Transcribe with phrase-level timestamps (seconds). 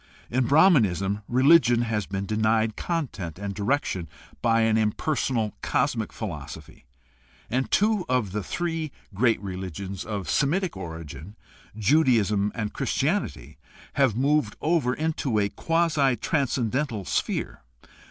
[0.31, 4.09] In Brahmanism religion has been denied content and direction
[4.41, 6.85] by an impersonal cosmic philosophy,
[7.51, 11.35] and two of the three great religions of Semitic origin—
[11.77, 13.59] Judaism and Christianity—
[13.93, 17.61] have moved over into a quasi transcen dental personal sphere.